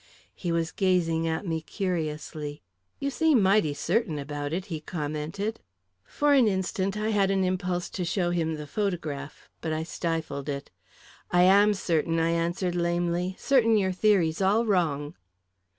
[0.33, 2.63] He was gazing at me curiously.
[2.99, 5.59] "You seem mighty certain about it," he commented.
[6.05, 9.47] For an instant, I had an impulse to show him the photograph.
[9.61, 10.71] But I stifled it.
[11.29, 13.35] "I am certain," I answered lamely.
[13.37, 15.13] "Certain your theory's all wrong."